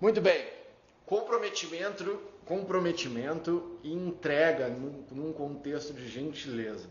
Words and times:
Muito 0.00 0.20
bem. 0.20 0.46
Comprometimento, 1.04 2.20
comprometimento 2.44 3.78
e 3.82 3.92
entrega 3.92 4.68
num, 4.68 5.04
num 5.10 5.32
contexto 5.32 5.92
de 5.92 6.06
gentileza. 6.08 6.88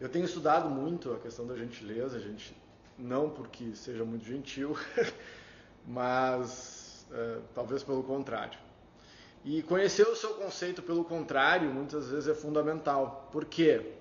Eu 0.00 0.08
tenho 0.08 0.24
estudado 0.24 0.70
muito 0.70 1.12
a 1.12 1.18
questão 1.18 1.44
da 1.44 1.56
gentileza, 1.56 2.20
gente, 2.20 2.56
não 2.96 3.28
porque 3.28 3.74
seja 3.74 4.04
muito 4.04 4.24
gentil, 4.24 4.76
mas 5.84 7.04
é, 7.10 7.38
talvez 7.52 7.82
pelo 7.82 8.04
contrário. 8.04 8.58
E 9.44 9.60
conhecer 9.64 10.06
o 10.06 10.14
seu 10.14 10.34
conceito 10.34 10.82
pelo 10.82 11.04
contrário 11.04 11.68
muitas 11.68 12.08
vezes 12.08 12.28
é 12.28 12.34
fundamental. 12.34 13.28
Por 13.32 13.44
quê? 13.44 13.94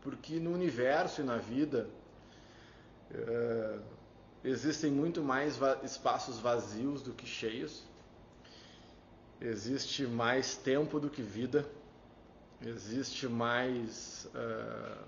Porque 0.00 0.40
no 0.40 0.54
universo 0.54 1.20
e 1.20 1.24
na 1.24 1.36
vida 1.36 1.90
é, 3.12 3.78
existem 4.48 4.90
muito 4.90 5.22
mais 5.22 5.56
va 5.56 5.78
espaços 5.82 6.38
vazios 6.38 7.02
do 7.02 7.12
que 7.12 7.26
cheios, 7.26 7.82
existe 9.40 10.06
mais 10.06 10.56
tempo 10.56 10.98
do 10.98 11.10
que 11.10 11.22
vida, 11.22 11.68
existe 12.64 13.28
mais 13.28 14.28
uh, 14.34 15.04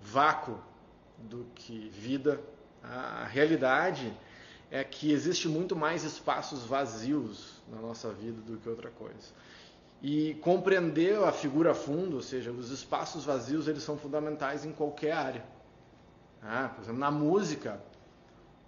vácuo 0.00 0.58
do 1.18 1.46
que 1.54 1.88
vida. 1.88 2.40
A 2.82 3.24
realidade 3.24 4.12
é 4.70 4.84
que 4.84 5.12
existe 5.12 5.48
muito 5.48 5.74
mais 5.74 6.04
espaços 6.04 6.64
vazios 6.64 7.62
na 7.68 7.80
nossa 7.80 8.10
vida 8.12 8.40
do 8.42 8.58
que 8.58 8.68
outra 8.68 8.90
coisa. 8.90 9.32
E 10.02 10.34
compreender 10.34 11.16
a 11.24 11.32
figura 11.32 11.74
fundo, 11.74 12.16
ou 12.16 12.22
seja, 12.22 12.52
os 12.52 12.70
espaços 12.70 13.24
vazios, 13.24 13.66
eles 13.66 13.82
são 13.82 13.96
fundamentais 13.96 14.64
em 14.64 14.72
qualquer 14.72 15.12
área. 15.12 15.44
Ah, 16.42 16.68
por 16.74 16.82
exemplo, 16.82 17.00
na 17.00 17.10
música, 17.10 17.80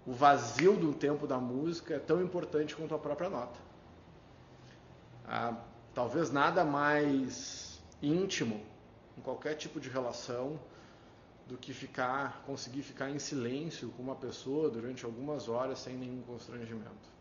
o 0.09 0.13
vazio 0.13 0.75
do 0.75 0.95
tempo 0.95 1.27
da 1.27 1.37
música 1.37 1.97
é 1.97 1.99
tão 1.99 2.23
importante 2.23 2.75
quanto 2.75 2.95
a 2.95 2.99
própria 2.99 3.29
nota. 3.29 3.61
Ah, 5.27 5.55
talvez 5.95 6.31
nada 6.31 6.65
mais 6.65 7.79
íntimo 8.03 8.59
em 9.19 9.21
qualquer 9.21 9.55
tipo 9.57 9.79
de 9.79 9.91
relação 9.91 10.59
do 11.47 11.59
que 11.59 11.75
ficar, 11.75 12.43
conseguir 12.47 12.81
ficar 12.81 13.11
em 13.11 13.19
silêncio 13.19 13.91
com 13.91 14.03
uma 14.03 14.15
pessoa 14.15 14.71
durante 14.71 15.05
algumas 15.05 15.47
horas 15.47 15.79
sem 15.79 15.95
nenhum 15.95 16.23
constrangimento. 16.23 17.19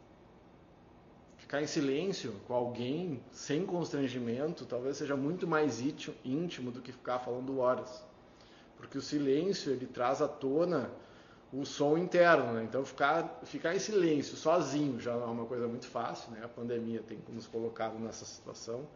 Ficar 1.36 1.62
em 1.62 1.68
silêncio 1.68 2.36
com 2.48 2.54
alguém 2.54 3.22
sem 3.34 3.66
constrangimento 3.66 4.66
talvez 4.66 4.96
seja 4.96 5.18
muito 5.18 5.46
mais 5.46 5.82
íntimo 6.24 6.72
do 6.72 6.82
que 6.82 6.94
ficar 6.94 7.20
falando 7.20 7.60
horas. 7.60 8.02
Porque 8.78 8.98
o 8.98 9.02
silêncio 9.02 9.74
ele 9.74 9.88
traz 9.88 10.22
à 10.22 10.28
tona 10.28 10.90
o 11.52 11.66
som 11.66 11.98
interno, 11.98 12.54
né? 12.54 12.64
Então 12.64 12.84
ficar, 12.84 13.40
ficar 13.44 13.76
em 13.76 13.80
silêncio, 13.80 14.36
sozinho, 14.36 15.00
já 15.00 15.14
é 15.14 15.16
uma 15.16 15.46
coisa 15.46 15.68
muito 15.68 15.88
fácil, 15.88 16.32
né? 16.32 16.42
A 16.44 16.48
pandemia 16.48 17.02
tem 17.02 17.18
nos 17.30 17.48
colocado 17.48 17.98
nessa 18.00 18.26
situação, 18.26 18.88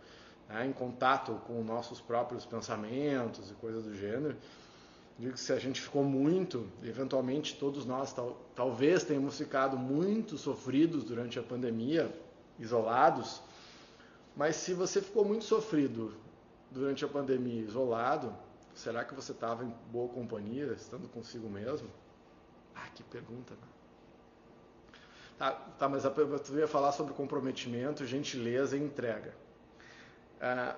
né? 0.49 0.65
em 0.65 0.73
contato 0.73 1.33
com 1.47 1.63
nossos 1.63 2.01
próprios 2.01 2.45
pensamentos 2.45 3.49
e 3.49 3.53
coisas 3.55 3.85
do 3.85 3.95
gênero. 3.95 4.35
Digo 5.17 5.33
que 5.33 5.39
se 5.39 5.53
a 5.53 5.59
gente 5.59 5.79
ficou 5.79 6.03
muito, 6.03 6.67
eventualmente 6.83 7.55
todos 7.55 7.85
nós 7.85 8.11
tal, 8.11 8.37
talvez 8.55 9.03
tenhamos 9.03 9.37
ficado 9.37 9.77
muito 9.77 10.37
sofridos 10.37 11.03
durante 11.03 11.37
a 11.37 11.43
pandemia, 11.43 12.11
isolados, 12.59 13.41
mas 14.35 14.55
se 14.55 14.73
você 14.73 15.01
ficou 15.01 15.23
muito 15.23 15.43
sofrido 15.43 16.13
durante 16.71 17.03
a 17.03 17.07
pandemia 17.07 17.61
isolado, 17.61 18.33
será 18.73 19.03
que 19.03 19.13
você 19.13 19.31
estava 19.31 19.63
em 19.63 19.73
boa 19.91 20.09
companhia, 20.09 20.73
estando 20.73 21.07
consigo 21.09 21.49
mesmo? 21.49 21.89
Ah, 22.75 22.87
que 22.93 23.03
pergunta, 23.03 23.53
né? 23.53 23.67
Tá, 25.37 25.51
tá 25.51 25.89
mas 25.89 26.05
a, 26.05 26.09
tu 26.09 26.57
ia 26.57 26.67
falar 26.67 26.91
sobre 26.91 27.13
comprometimento, 27.13 28.05
gentileza 28.05 28.77
e 28.77 28.81
entrega. 28.81 29.33
Ah, 30.39 30.75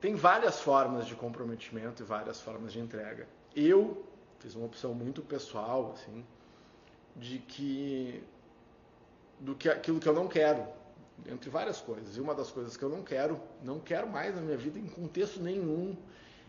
tem 0.00 0.14
várias 0.14 0.60
formas 0.60 1.06
de 1.06 1.14
comprometimento 1.14 2.02
e 2.02 2.06
várias 2.06 2.40
formas 2.40 2.72
de 2.72 2.80
entrega 2.80 3.26
eu 3.54 4.04
fiz 4.40 4.54
uma 4.54 4.66
opção 4.66 4.92
muito 4.92 5.22
pessoal, 5.22 5.92
assim, 5.94 6.24
de 7.16 7.38
que 7.38 8.22
do 9.40 9.54
que 9.54 9.68
aquilo 9.68 10.00
que 10.00 10.08
eu 10.08 10.14
não 10.14 10.26
quero, 10.26 10.66
entre 11.26 11.50
várias 11.50 11.80
coisas. 11.80 12.16
E 12.16 12.20
uma 12.20 12.34
das 12.34 12.50
coisas 12.50 12.76
que 12.76 12.82
eu 12.82 12.88
não 12.88 13.02
quero, 13.02 13.40
não 13.62 13.78
quero 13.78 14.08
mais 14.08 14.34
na 14.34 14.40
minha 14.40 14.56
vida 14.56 14.78
em 14.78 14.86
contexto 14.86 15.40
nenhum, 15.40 15.96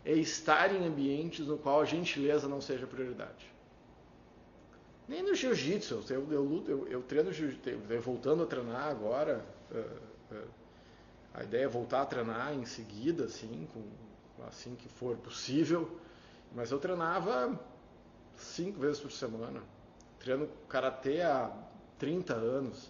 é 0.03 0.13
estar 0.13 0.73
em 0.73 0.85
ambientes 0.85 1.47
no 1.47 1.57
qual 1.57 1.81
a 1.81 1.85
gentileza 1.85 2.47
não 2.47 2.61
seja 2.61 2.87
prioridade. 2.87 3.53
Nem 5.07 5.21
no 5.21 5.35
jiu-jitsu, 5.35 6.03
eu, 6.09 6.31
eu, 6.31 6.63
eu, 6.67 6.87
eu, 6.87 7.03
treino 7.03 7.31
jiu-jitsu, 7.31 7.79
voltando 8.01 8.43
a 8.43 8.45
treinar 8.47 8.87
agora, 8.87 9.45
uh, 9.71 10.35
uh, 10.35 10.47
a 11.33 11.43
ideia 11.43 11.65
é 11.65 11.67
voltar 11.67 12.01
a 12.01 12.05
treinar 12.05 12.53
em 12.53 12.65
seguida, 12.65 13.25
assim, 13.25 13.67
com, 13.73 13.83
assim 14.47 14.75
que 14.75 14.89
for 14.89 15.15
possível. 15.17 15.99
Mas 16.55 16.71
eu 16.71 16.79
treinava 16.79 17.59
cinco 18.37 18.79
vezes 18.79 18.99
por 18.99 19.11
semana. 19.11 19.61
Treino 20.19 20.49
karatê 20.69 21.21
há 21.21 21.51
30 21.99 22.33
anos. 22.33 22.89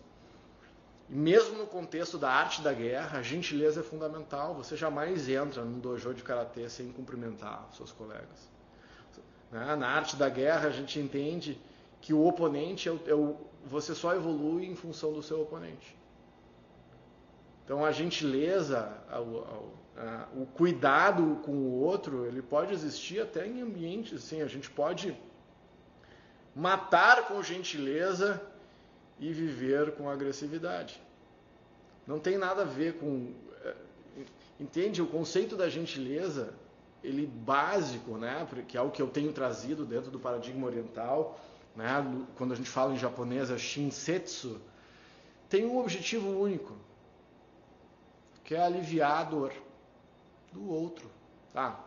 E 1.10 1.16
mesmo 1.16 1.58
no 1.58 1.68
contexto 1.68 2.18
da 2.18 2.32
arte 2.32 2.62
da 2.62 2.72
guerra, 2.72 3.20
a 3.20 3.22
gentileza 3.22 3.82
é 3.82 3.84
fundamental. 3.84 4.56
Você 4.56 4.78
jamais 4.78 5.28
entra 5.28 5.64
num 5.64 5.80
dojo 5.80 6.14
de 6.14 6.24
karatê 6.24 6.70
sem 6.70 6.92
cumprimentar 6.92 7.68
seus 7.74 7.92
colegas. 7.92 8.50
Na 9.52 9.88
arte 9.88 10.16
da 10.16 10.30
guerra, 10.30 10.68
a 10.68 10.72
gente 10.72 11.00
entende 11.00 11.60
que 12.06 12.14
o 12.14 12.24
oponente 12.24 12.88
é 12.88 12.92
o, 12.92 13.00
é 13.08 13.16
o, 13.16 13.36
você 13.66 13.96
só 13.96 14.14
evolui 14.14 14.68
em 14.68 14.76
função 14.76 15.12
do 15.12 15.24
seu 15.24 15.42
oponente. 15.42 15.98
Então 17.64 17.84
a 17.84 17.92
gentileza, 17.92 18.96
o 20.36 20.46
cuidado 20.46 21.42
com 21.44 21.52
o 21.52 21.82
outro, 21.82 22.28
ele 22.28 22.44
pode 22.44 22.72
existir 22.72 23.20
até 23.20 23.48
em 23.48 23.60
ambientes 23.60 24.24
assim, 24.24 24.44
a 24.44 24.46
gente 24.46 24.70
pode 24.70 25.18
matar 26.56 27.28
com 27.28 27.42
gentileza 27.42 28.40
e 29.20 29.34
viver 29.34 29.94
com 29.94 30.08
agressividade. 30.08 31.02
Não 32.06 32.20
tem 32.20 32.38
nada 32.38 32.62
a 32.62 32.66
ver 32.66 33.00
com 33.00 33.34
é, 33.64 33.74
entende 34.60 35.02
o 35.02 35.08
conceito 35.08 35.58
da 35.58 35.68
gentileza, 35.68 36.54
ele 37.04 37.26
básico, 37.26 38.16
né, 38.16 38.48
que 38.68 38.78
é 38.78 38.82
o 38.82 38.92
que 38.92 39.02
eu 39.02 39.08
tenho 39.08 39.34
trazido 39.34 39.84
dentro 39.84 40.12
do 40.12 40.20
paradigma 40.20 40.68
oriental, 40.68 41.40
né, 41.76 42.26
quando 42.38 42.54
a 42.54 42.56
gente 42.56 42.70
fala 42.70 42.94
em 42.94 42.98
japonês 42.98 43.50
é 43.50 43.58
shinsetsu, 43.58 44.62
tem 45.50 45.66
um 45.66 45.78
objetivo 45.80 46.30
único, 46.30 46.74
que 48.44 48.56
é 48.56 48.62
aliviar 48.62 49.20
a 49.20 49.24
dor 49.24 49.54
do 50.52 50.70
outro. 50.70 51.10
Ah, 51.54 51.80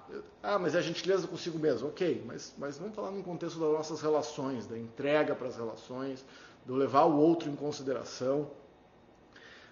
ah, 0.43 0.59
mas 0.59 0.75
é 0.75 0.79
a 0.79 0.81
gentileza 0.83 1.29
consigo 1.29 1.59
mesmo. 1.59 1.89
Ok, 1.89 2.23
mas, 2.27 2.55
mas 2.57 2.79
vamos 2.79 2.95
falar 2.95 3.11
no 3.11 3.23
contexto 3.23 3.61
das 3.61 3.71
nossas 3.71 4.01
relações, 4.01 4.67
da 4.67 4.79
entrega 4.79 5.35
para 5.35 5.49
as 5.49 5.57
relações, 5.57 6.25
do 6.65 6.75
levar 6.75 7.05
o 7.05 7.19
outro 7.19 7.51
em 7.51 7.57
consideração. 7.57 8.51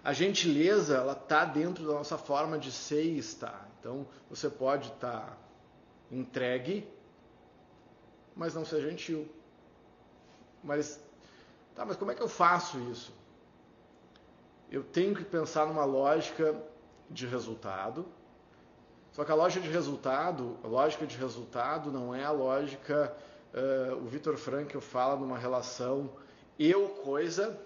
A 0.03 0.13
gentileza, 0.13 0.97
ela 0.97 1.13
está 1.13 1.45
dentro 1.45 1.85
da 1.85 1.93
nossa 1.93 2.17
forma 2.17 2.59
de 2.59 2.71
ser 2.71 3.03
e 3.03 3.17
estar. 3.17 3.69
Então, 3.79 4.07
você 4.29 4.49
pode 4.49 4.87
estar 4.89 5.21
tá 5.21 5.37
entregue, 6.11 6.87
mas 8.35 8.53
não 8.53 8.63
ser 8.63 8.81
gentil. 8.81 9.27
Mas, 10.63 10.99
tá, 11.75 11.85
mas 11.85 11.97
como 11.97 12.11
é 12.11 12.15
que 12.15 12.21
eu 12.21 12.29
faço 12.29 12.79
isso? 12.91 13.13
Eu 14.71 14.83
tenho 14.83 15.15
que 15.15 15.23
pensar 15.23 15.65
numa 15.65 15.85
lógica 15.85 16.55
de 17.09 17.25
resultado. 17.25 18.05
Só 19.11 19.23
que 19.23 19.31
a 19.31 19.35
lógica 19.35 19.65
de 19.65 19.71
resultado, 19.71 20.57
a 20.63 20.67
lógica 20.67 21.05
de 21.05 21.17
resultado 21.17 21.91
não 21.91 22.13
é 22.13 22.23
a 22.23 22.31
lógica, 22.31 23.15
uh, 23.53 23.95
o 23.95 24.05
Vitor 24.05 24.37
Frankl 24.37 24.79
fala 24.79 25.15
numa 25.15 25.37
relação 25.37 26.11
eu 26.59 26.89
coisa, 26.89 27.59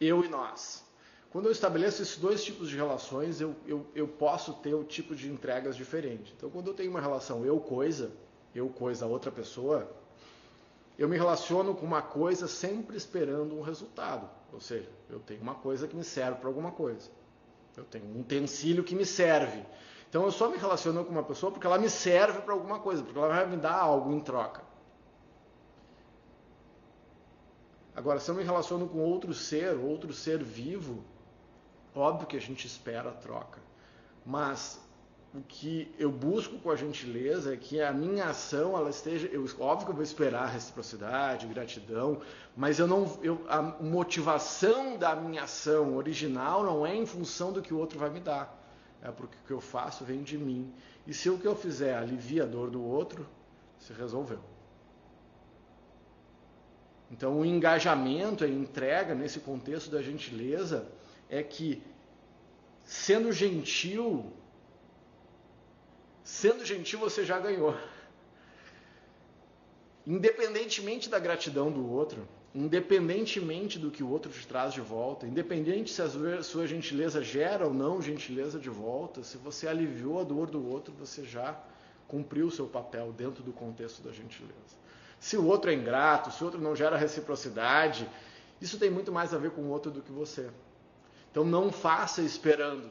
eu 0.00 0.24
e 0.24 0.28
nós. 0.28 0.84
Quando 1.30 1.46
eu 1.46 1.52
estabeleço 1.52 2.00
esses 2.00 2.16
dois 2.16 2.42
tipos 2.42 2.68
de 2.68 2.76
relações, 2.76 3.40
eu, 3.40 3.54
eu, 3.66 3.86
eu 3.94 4.08
posso 4.08 4.54
ter 4.54 4.74
o 4.74 4.80
um 4.80 4.84
tipo 4.84 5.14
de 5.14 5.30
entregas 5.30 5.76
diferente. 5.76 6.32
Então, 6.36 6.48
quando 6.48 6.68
eu 6.68 6.74
tenho 6.74 6.90
uma 6.90 7.00
relação 7.00 7.44
eu 7.44 7.58
coisa, 7.58 8.12
eu 8.54 8.68
coisa 8.68 9.04
outra 9.06 9.30
pessoa, 9.30 9.90
eu 10.98 11.08
me 11.08 11.16
relaciono 11.16 11.74
com 11.74 11.84
uma 11.84 12.02
coisa 12.02 12.48
sempre 12.48 12.96
esperando 12.96 13.56
um 13.56 13.60
resultado. 13.60 14.28
Ou 14.52 14.60
seja, 14.60 14.88
eu 15.10 15.20
tenho 15.20 15.42
uma 15.42 15.54
coisa 15.54 15.86
que 15.86 15.94
me 15.94 16.04
serve 16.04 16.40
para 16.40 16.48
alguma 16.48 16.72
coisa. 16.72 17.10
Eu 17.76 17.84
tenho 17.84 18.06
um 18.06 18.20
utensílio 18.20 18.82
que 18.82 18.94
me 18.94 19.04
serve. 19.04 19.62
Então 20.08 20.24
eu 20.24 20.32
só 20.32 20.48
me 20.48 20.56
relaciono 20.56 21.04
com 21.04 21.10
uma 21.10 21.22
pessoa 21.22 21.52
porque 21.52 21.66
ela 21.66 21.78
me 21.78 21.90
serve 21.90 22.40
para 22.40 22.54
alguma 22.54 22.78
coisa, 22.78 23.02
porque 23.02 23.18
ela 23.18 23.28
vai 23.28 23.46
me 23.46 23.56
dar 23.56 23.74
algo 23.74 24.12
em 24.12 24.20
troca. 24.20 24.62
Agora, 27.94 28.20
se 28.20 28.30
eu 28.30 28.34
me 28.34 28.42
relaciono 28.42 28.88
com 28.88 28.98
outro 28.98 29.34
ser, 29.34 29.74
outro 29.76 30.12
ser 30.12 30.42
vivo, 30.42 31.02
óbvio 31.94 32.26
que 32.26 32.36
a 32.36 32.40
gente 32.40 32.66
espera 32.66 33.10
a 33.10 33.12
troca. 33.12 33.60
Mas 34.24 34.80
o 35.36 35.42
que 35.42 35.94
eu 35.98 36.10
busco 36.10 36.58
com 36.58 36.70
a 36.70 36.76
gentileza 36.76 37.52
é 37.52 37.56
que 37.56 37.80
a 37.80 37.92
minha 37.92 38.24
ação 38.26 38.76
ela 38.76 38.88
esteja, 38.88 39.26
eu, 39.26 39.44
óbvio 39.60 39.84
que 39.84 39.92
eu 39.92 39.96
vou 39.96 40.02
esperar 40.02 40.48
reciprocidade, 40.48 41.46
gratidão, 41.46 42.22
mas 42.56 42.78
eu 42.78 42.86
não, 42.86 43.18
eu, 43.22 43.44
a 43.48 43.60
motivação 43.60 44.96
da 44.96 45.14
minha 45.14 45.42
ação 45.42 45.94
original 45.94 46.64
não 46.64 46.86
é 46.86 46.96
em 46.96 47.04
função 47.04 47.52
do 47.52 47.60
que 47.60 47.74
o 47.74 47.78
outro 47.78 47.98
vai 47.98 48.08
me 48.08 48.18
dar, 48.18 48.56
é 49.02 49.10
porque 49.10 49.36
o 49.36 49.46
que 49.46 49.52
eu 49.52 49.60
faço 49.60 50.04
vem 50.04 50.22
de 50.22 50.38
mim. 50.38 50.72
E 51.06 51.12
se 51.12 51.28
o 51.28 51.38
que 51.38 51.46
eu 51.46 51.54
fizer 51.54 51.94
alivia 51.94 52.44
a 52.44 52.46
dor 52.46 52.70
do 52.70 52.82
outro, 52.82 53.28
se 53.78 53.92
resolveu. 53.92 54.40
Então, 57.10 57.38
o 57.38 57.44
engajamento, 57.44 58.42
a 58.42 58.48
entrega 58.48 59.14
nesse 59.14 59.38
contexto 59.40 59.90
da 59.90 60.00
gentileza 60.00 60.88
é 61.28 61.42
que, 61.42 61.82
sendo 62.82 63.30
gentil, 63.30 64.32
Sendo 66.26 66.64
gentil, 66.64 66.98
você 66.98 67.24
já 67.24 67.38
ganhou. 67.38 67.72
Independentemente 70.04 71.08
da 71.08 71.20
gratidão 71.20 71.70
do 71.70 71.88
outro, 71.88 72.26
independentemente 72.52 73.78
do 73.78 73.92
que 73.92 74.02
o 74.02 74.10
outro 74.10 74.32
te 74.32 74.44
traz 74.44 74.74
de 74.74 74.80
volta, 74.80 75.24
independente 75.24 75.92
se 75.92 76.02
a 76.02 76.42
sua 76.42 76.66
gentileza 76.66 77.22
gera 77.22 77.64
ou 77.64 77.72
não 77.72 78.02
gentileza 78.02 78.58
de 78.58 78.68
volta, 78.68 79.22
se 79.22 79.36
você 79.36 79.68
aliviou 79.68 80.20
a 80.20 80.24
dor 80.24 80.50
do 80.50 80.68
outro, 80.68 80.92
você 80.98 81.24
já 81.24 81.56
cumpriu 82.08 82.48
o 82.48 82.50
seu 82.50 82.66
papel 82.66 83.12
dentro 83.12 83.44
do 83.44 83.52
contexto 83.52 84.02
da 84.02 84.10
gentileza. 84.10 84.76
Se 85.20 85.36
o 85.36 85.46
outro 85.46 85.70
é 85.70 85.74
ingrato, 85.74 86.32
se 86.32 86.42
o 86.42 86.46
outro 86.46 86.60
não 86.60 86.74
gera 86.74 86.96
reciprocidade, 86.96 88.10
isso 88.60 88.80
tem 88.80 88.90
muito 88.90 89.12
mais 89.12 89.32
a 89.32 89.38
ver 89.38 89.52
com 89.52 89.60
o 89.60 89.68
outro 89.68 89.92
do 89.92 90.02
que 90.02 90.10
você. 90.10 90.50
Então 91.30 91.44
não 91.44 91.70
faça 91.70 92.20
esperando. 92.20 92.90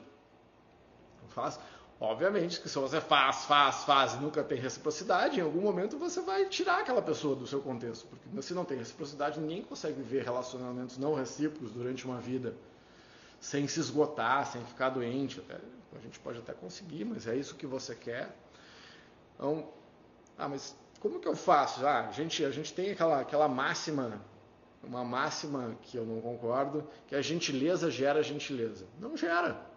Não 1.22 1.30
faça. 1.30 1.60
Obviamente 2.00 2.59
que 2.59 2.68
se 2.68 2.77
você 2.77 3.00
faz, 3.00 3.45
faz, 3.45 3.83
faz 3.86 4.13
e 4.13 4.18
nunca 4.18 4.44
tem 4.44 4.59
reciprocidade, 4.59 5.39
em 5.39 5.44
algum 5.44 5.62
momento 5.62 5.97
você 5.97 6.21
vai 6.21 6.45
tirar 6.45 6.80
aquela 6.80 7.01
pessoa 7.01 7.36
do 7.36 7.47
seu 7.47 7.62
contexto. 7.62 8.06
Porque 8.07 8.42
se 8.42 8.53
não 8.53 8.65
tem 8.65 8.77
reciprocidade, 8.77 9.39
ninguém 9.39 9.63
consegue 9.63 10.01
viver 10.01 10.24
relacionamentos 10.24 10.97
não 10.97 11.13
recíprocos 11.13 11.71
durante 11.71 12.06
uma 12.06 12.19
vida 12.19 12.53
sem 13.39 13.68
se 13.68 13.80
esgotar, 13.80 14.45
sem 14.47 14.62
ficar 14.65 14.89
doente. 14.89 15.42
A 15.94 16.00
gente 16.00 16.19
pode 16.19 16.39
até 16.39 16.51
conseguir, 16.51 17.06
mas 17.06 17.27
é 17.27 17.36
isso 17.36 17.56
que 17.56 17.65
você 17.65 17.95
quer. 17.95 18.36
Então, 19.36 19.69
ah, 20.38 20.50
mas 20.50 20.75
como 21.00 21.19
que 21.19 21.27
eu 21.27 21.36
faço? 21.36 21.86
Ah, 21.86 22.07
a 22.07 22.12
gente, 22.12 22.44
a 22.44 22.51
gente 22.51 22.74
tem 22.74 22.91
aquela, 22.91 23.21
aquela 23.21 23.48
máxima, 23.48 24.21
uma 24.83 25.06
máxima 25.06 25.77
que 25.83 25.98
eu 25.98 26.06
não 26.06 26.19
concordo, 26.19 26.86
que 27.07 27.15
a 27.15 27.21
gentileza 27.21 27.89
gera 27.89 28.21
gentileza. 28.21 28.86
Não 29.00 29.15
gera. 29.15 29.75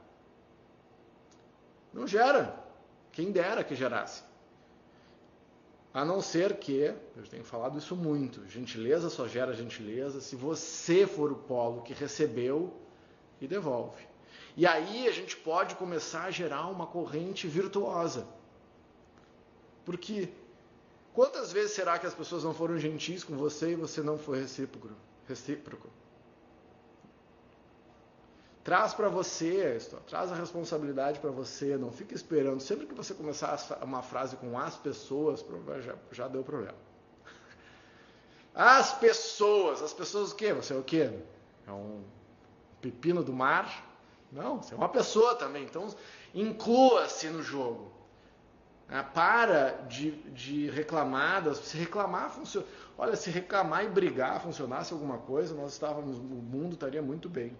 Não 1.92 2.06
gera. 2.06 2.58
Quem 3.12 3.32
dera 3.32 3.64
que 3.64 3.74
gerasse. 3.74 4.22
A 5.92 6.04
não 6.04 6.20
ser 6.20 6.58
que, 6.58 6.94
eu 7.16 7.26
tenho 7.28 7.44
falado 7.44 7.78
isso 7.78 7.96
muito, 7.96 8.46
gentileza 8.46 9.08
só 9.08 9.26
gera 9.26 9.54
gentileza 9.54 10.20
se 10.20 10.36
você 10.36 11.06
for 11.06 11.32
o 11.32 11.36
polo 11.36 11.82
que 11.82 11.94
recebeu 11.94 12.72
e 13.40 13.48
devolve. 13.48 14.06
E 14.56 14.66
aí 14.66 15.08
a 15.08 15.12
gente 15.12 15.36
pode 15.36 15.74
começar 15.76 16.24
a 16.24 16.30
gerar 16.30 16.66
uma 16.66 16.86
corrente 16.86 17.46
virtuosa. 17.46 18.26
Porque 19.84 20.28
quantas 21.14 21.50
vezes 21.52 21.72
será 21.72 21.98
que 21.98 22.06
as 22.06 22.14
pessoas 22.14 22.44
não 22.44 22.52
foram 22.52 22.78
gentis 22.78 23.24
com 23.24 23.36
você 23.36 23.72
e 23.72 23.76
você 23.76 24.02
não 24.02 24.18
foi 24.18 24.40
recíproco? 24.40 24.90
recíproco? 25.26 25.88
Traz 28.68 28.92
para 28.92 29.08
você, 29.08 29.78
traz 30.06 30.30
a 30.30 30.34
responsabilidade 30.34 31.18
para 31.20 31.30
você, 31.30 31.78
não 31.78 31.90
fica 31.90 32.14
esperando. 32.14 32.60
Sempre 32.60 32.84
que 32.84 32.92
você 32.92 33.14
começar 33.14 33.58
uma 33.80 34.02
frase 34.02 34.36
com 34.36 34.58
as 34.58 34.76
pessoas, 34.76 35.42
já, 35.80 35.94
já 36.12 36.28
deu 36.28 36.44
problema. 36.44 36.76
As 38.54 38.92
pessoas, 38.92 39.82
as 39.82 39.94
pessoas 39.94 40.32
o 40.32 40.36
quê? 40.36 40.52
Você 40.52 40.74
é 40.74 40.76
o 40.76 40.82
quê? 40.82 41.10
É 41.66 41.72
um 41.72 42.02
pepino 42.82 43.24
do 43.24 43.32
mar? 43.32 43.90
Não, 44.30 44.62
você 44.62 44.74
é 44.74 44.76
uma 44.76 44.90
pessoa 44.90 45.34
também. 45.34 45.64
Então, 45.64 45.88
inclua-se 46.34 47.30
no 47.30 47.42
jogo. 47.42 47.90
É, 48.90 49.02
para 49.02 49.70
de, 49.88 50.10
de 50.32 50.68
reclamar, 50.68 51.54
se 51.54 51.78
reclamar 51.78 52.28
funciona. 52.28 52.66
Olha, 52.98 53.16
se 53.16 53.30
reclamar 53.30 53.86
e 53.86 53.88
brigar 53.88 54.42
funcionasse 54.42 54.92
alguma 54.92 55.16
coisa, 55.16 55.54
nós 55.54 55.72
estávamos, 55.72 56.18
o 56.18 56.20
mundo 56.20 56.74
estaria 56.74 57.00
muito 57.00 57.30
bem. 57.30 57.56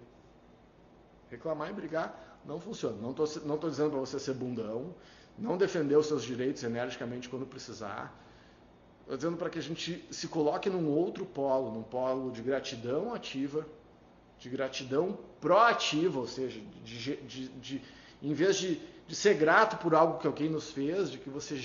Reclamar 1.31 1.71
e 1.71 1.73
brigar 1.73 2.41
não 2.45 2.61
funciona. 2.61 2.97
Não 3.01 3.11
estou 3.11 3.27
não 3.45 3.59
tô 3.59 3.69
dizendo 3.69 3.91
para 3.91 4.01
você 4.01 4.19
ser 4.19 4.35
bundão, 4.35 4.95
não 5.39 5.57
defender 5.57 5.97
os 5.97 6.07
seus 6.07 6.23
direitos 6.23 6.63
energicamente 6.65 7.29
quando 7.29 7.47
precisar. 7.47 8.15
Estou 9.03 9.17
dizendo 9.17 9.37
para 9.37 9.49
que 9.49 9.59
a 9.59 9.63
gente 9.63 10.05
se 10.11 10.29
coloque 10.29 10.69
num 10.69 10.89
outro 10.91 11.25
polo, 11.25 11.73
num 11.73 11.83
polo 11.83 12.31
de 12.31 12.43
gratidão 12.43 13.15
ativa, 13.15 13.67
de 14.39 14.49
gratidão 14.49 15.19
proativa, 15.41 16.19
ou 16.19 16.27
seja, 16.27 16.61
de, 16.85 17.17
de, 17.17 17.49
de 17.49 17.83
em 18.23 18.33
vez 18.35 18.57
de, 18.57 18.81
de, 19.07 19.15
ser 19.15 19.35
grato 19.35 19.79
por 19.79 19.95
algo 19.95 20.19
que 20.19 20.27
alguém 20.27 20.49
nos 20.51 20.71
fez, 20.71 21.11
de 21.11 21.19
que 21.19 21.31
você 21.31 21.57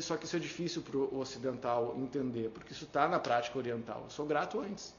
só 0.00 0.16
que 0.16 0.24
isso 0.24 0.36
é 0.36 0.38
difícil 0.38 0.82
para 0.82 0.96
o 0.96 1.18
ocidental 1.18 1.94
entender, 1.96 2.50
porque 2.50 2.72
isso 2.72 2.84
está 2.84 3.08
na 3.08 3.18
prática 3.18 3.56
oriental. 3.58 4.02
Eu 4.04 4.10
sou 4.10 4.26
grato 4.26 4.60
antes. 4.60 4.94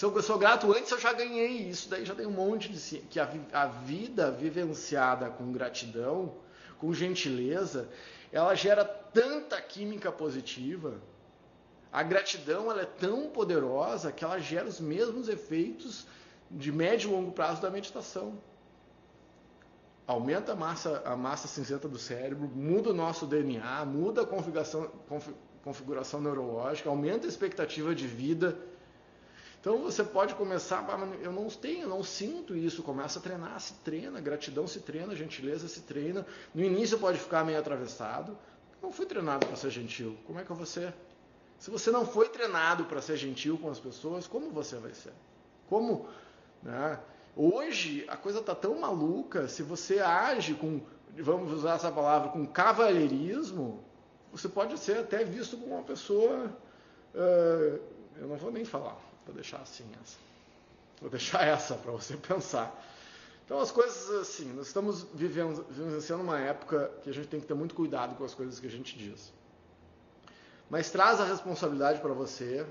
Se 0.00 0.06
eu 0.06 0.22
sou 0.22 0.38
grato 0.38 0.72
antes, 0.72 0.90
eu 0.90 0.98
já 0.98 1.12
ganhei. 1.12 1.68
Isso 1.68 1.90
daí 1.90 2.06
já 2.06 2.14
tem 2.14 2.24
um 2.24 2.30
monte 2.30 2.70
de. 2.72 3.00
Que 3.00 3.20
a, 3.20 3.30
a 3.52 3.66
vida 3.66 4.30
vivenciada 4.30 5.28
com 5.28 5.52
gratidão, 5.52 6.36
com 6.78 6.90
gentileza, 6.94 7.86
ela 8.32 8.54
gera 8.54 8.82
tanta 8.82 9.60
química 9.60 10.10
positiva. 10.10 10.94
A 11.92 12.02
gratidão 12.02 12.70
ela 12.70 12.80
é 12.80 12.86
tão 12.86 13.28
poderosa 13.28 14.10
que 14.10 14.24
ela 14.24 14.38
gera 14.38 14.66
os 14.66 14.80
mesmos 14.80 15.28
efeitos 15.28 16.06
de 16.50 16.72
médio 16.72 17.10
e 17.10 17.12
longo 17.12 17.32
prazo 17.32 17.60
da 17.60 17.68
meditação. 17.68 18.38
Aumenta 20.06 20.52
a 20.52 20.56
massa, 20.56 21.02
a 21.04 21.14
massa 21.14 21.46
cinzenta 21.46 21.86
do 21.86 21.98
cérebro, 21.98 22.50
muda 22.54 22.88
o 22.88 22.94
nosso 22.94 23.26
DNA, 23.26 23.84
muda 23.84 24.22
a 24.22 24.26
configuração, 24.26 24.90
configuração 25.62 26.22
neurológica, 26.22 26.88
aumenta 26.88 27.26
a 27.26 27.28
expectativa 27.28 27.94
de 27.94 28.06
vida 28.06 28.69
então 29.60 29.78
você 29.82 30.02
pode 30.02 30.34
começar, 30.34 30.86
eu 31.22 31.30
não 31.30 31.48
tenho, 31.48 31.86
não 31.86 32.02
sinto 32.02 32.56
isso, 32.56 32.82
começa 32.82 33.18
a 33.18 33.22
treinar, 33.22 33.60
se 33.60 33.74
treina, 33.74 34.18
gratidão 34.18 34.66
se 34.66 34.80
treina, 34.80 35.14
gentileza 35.14 35.68
se 35.68 35.82
treina. 35.82 36.26
No 36.54 36.64
início 36.64 36.98
pode 36.98 37.18
ficar 37.18 37.44
meio 37.44 37.58
atravessado. 37.58 38.36
Não 38.82 38.90
fui 38.90 39.04
treinado 39.04 39.46
para 39.46 39.56
ser 39.56 39.68
gentil. 39.68 40.16
Como 40.26 40.40
é 40.40 40.44
que 40.44 40.66
ser? 40.66 40.94
Se 41.58 41.70
você 41.70 41.90
não 41.90 42.06
foi 42.06 42.30
treinado 42.30 42.86
para 42.86 43.02
ser 43.02 43.18
gentil 43.18 43.58
com 43.58 43.68
as 43.68 43.78
pessoas, 43.78 44.26
como 44.26 44.50
você 44.50 44.76
vai 44.76 44.94
ser? 44.94 45.12
Como, 45.68 46.08
né? 46.62 46.98
Hoje 47.36 48.06
a 48.08 48.16
coisa 48.16 48.40
está 48.40 48.54
tão 48.54 48.80
maluca, 48.80 49.46
se 49.46 49.62
você 49.62 49.98
age 49.98 50.54
com, 50.54 50.80
vamos 51.18 51.52
usar 51.52 51.74
essa 51.74 51.92
palavra, 51.92 52.30
com 52.30 52.46
cavalheirismo, 52.46 53.84
você 54.32 54.48
pode 54.48 54.78
ser 54.78 55.00
até 55.00 55.22
visto 55.22 55.58
como 55.58 55.74
uma 55.74 55.82
pessoa, 55.82 56.50
uh, 57.14 57.80
eu 58.16 58.26
não 58.26 58.36
vou 58.36 58.50
nem 58.50 58.64
falar, 58.64 58.98
Vou 59.30 59.34
deixar 59.36 59.58
assim 59.58 59.84
essa. 60.02 60.18
Vou 61.00 61.08
deixar 61.08 61.46
essa 61.46 61.76
para 61.76 61.92
você 61.92 62.16
pensar. 62.16 62.84
Então 63.44 63.60
as 63.60 63.70
coisas 63.70 64.10
assim, 64.10 64.52
nós 64.52 64.66
estamos 64.66 65.06
vivendo, 65.14 65.64
vivenciando 65.70 66.22
uma 66.22 66.38
época 66.38 66.90
que 67.02 67.10
a 67.10 67.12
gente 67.14 67.28
tem 67.28 67.40
que 67.40 67.46
ter 67.46 67.54
muito 67.54 67.74
cuidado 67.74 68.16
com 68.16 68.24
as 68.24 68.34
coisas 68.34 68.58
que 68.58 68.66
a 68.66 68.70
gente 68.70 68.98
diz. 68.98 69.32
Mas 70.68 70.90
traz 70.90 71.20
a 71.20 71.24
responsabilidade 71.24 72.00
para 72.00 72.12
você. 72.12 72.66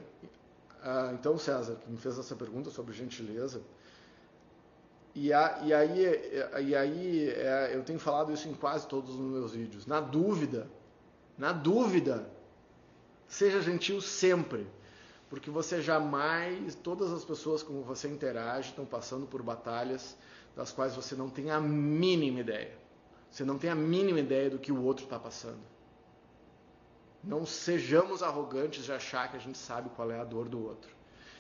Ah, 0.82 1.12
então, 1.14 1.38
César, 1.38 1.76
que 1.76 1.90
me 1.90 1.98
fez 1.98 2.18
essa 2.18 2.36
pergunta 2.36 2.70
sobre 2.70 2.94
gentileza, 2.94 3.62
e, 5.16 5.34
a, 5.34 5.60
e 5.64 5.74
aí, 5.74 6.06
e 6.66 6.76
aí 6.76 7.30
é, 7.30 7.72
eu 7.74 7.84
tenho 7.84 8.00
falado 8.00 8.32
isso 8.32 8.48
em 8.48 8.54
quase 8.54 8.88
todos 8.88 9.16
os 9.16 9.20
meus 9.20 9.54
vídeos. 9.54 9.86
Na 9.86 10.00
dúvida, 10.00 10.70
na 11.38 11.52
dúvida, 11.52 12.30
seja 13.28 13.62
gentil 13.62 14.00
sempre 14.00 14.66
porque 15.30 15.50
você 15.52 15.82
jamais, 15.82 16.74
todas 16.76 17.12
as 17.14 17.24
pessoas 17.24 17.62
com 17.62 17.82
você 17.84 18.08
interage 18.08 18.70
estão 18.70 18.86
passando 18.86 19.28
por 19.28 19.44
batalhas 19.44 20.18
das 20.56 20.72
quais 20.72 20.96
você 20.96 21.16
não 21.16 21.30
tem 21.30 21.52
a 21.52 21.60
mínima 21.60 22.40
ideia. 22.40 22.76
Você 23.30 23.46
não 23.46 23.60
tem 23.60 23.70
a 23.70 23.76
mínima 23.76 24.20
ideia 24.20 24.50
do 24.50 24.58
que 24.58 24.72
o 24.72 24.84
outro 24.84 25.06
está 25.06 25.20
passando. 25.20 25.60
Não 27.24 27.46
sejamos 27.46 28.24
arrogantes 28.24 28.86
de 28.86 28.92
achar 28.92 29.30
que 29.30 29.38
a 29.38 29.40
gente 29.40 29.58
sabe 29.58 29.90
qual 29.96 30.10
é 30.10 30.20
a 30.20 30.24
dor 30.24 30.50
do 30.50 30.66
outro. 30.66 30.90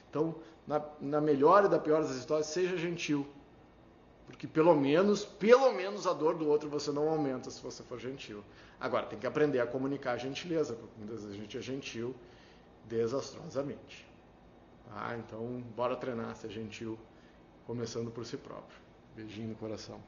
Então, 0.07 0.35
na, 0.67 0.81
na 1.01 1.19
melhor 1.19 1.65
e 1.65 1.67
da 1.67 1.79
pior 1.79 2.03
das 2.03 2.15
histórias, 2.15 2.47
seja 2.47 2.77
gentil. 2.77 3.27
Porque 4.27 4.45
pelo 4.45 4.75
menos, 4.75 5.25
pelo 5.25 5.73
menos 5.73 6.05
a 6.05 6.13
dor 6.13 6.35
do 6.35 6.47
outro 6.47 6.69
você 6.69 6.91
não 6.91 7.09
aumenta 7.09 7.49
se 7.49 7.59
você 7.59 7.81
for 7.81 7.97
gentil. 7.99 8.43
Agora, 8.79 9.07
tem 9.07 9.17
que 9.17 9.25
aprender 9.25 9.59
a 9.59 9.65
comunicar 9.65 10.11
a 10.11 10.17
gentileza, 10.17 10.75
porque 10.75 10.93
muitas 10.99 11.23
vezes 11.23 11.35
a 11.35 11.41
gente 11.41 11.57
é 11.57 11.61
gentil 11.61 12.13
desastrosamente. 12.89 14.05
Ah, 14.91 15.15
então, 15.15 15.61
bora 15.75 15.95
treinar, 15.95 16.35
ser 16.35 16.49
gentil, 16.49 16.97
começando 17.67 18.09
por 18.11 18.25
si 18.25 18.35
próprio. 18.35 18.77
Beijinho 19.15 19.49
no 19.49 19.55
coração. 19.55 20.01